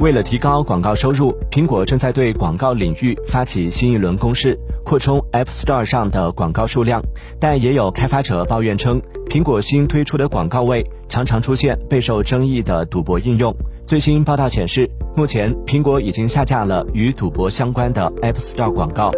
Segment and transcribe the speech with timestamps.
[0.00, 7.02] 为了提高广告收入苹果正在对广告领域发起新一轮攻势扩充 app store 上的广告数量
[7.38, 13.54] 但也有开发者抱怨称苹果新推出的广告位常常出现备受争议的赌博应用。
[13.86, 19.12] 最新报道显示目前苹果已经下架了与赌博相关的 app store 广告。